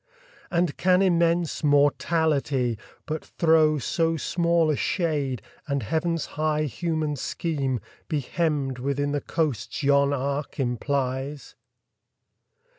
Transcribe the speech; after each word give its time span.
And 0.49 0.77
can 0.77 1.03
immense 1.03 1.63
Mortality 1.63 2.75
but 3.05 3.23
throw 3.23 3.77
So 3.77 4.17
small 4.17 4.71
a 4.71 4.75
shade, 4.75 5.43
and 5.67 5.83
Heaven's 5.83 6.25
high 6.25 6.63
human 6.63 7.15
scheme 7.15 7.79
Be 8.07 8.19
hemmed 8.21 8.79
within 8.79 9.11
the 9.11 9.21
coasts 9.21 9.83
yon 9.83 10.11
arc 10.11 10.59
implies? 10.59 11.53